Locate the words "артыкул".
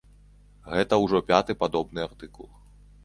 2.07-2.49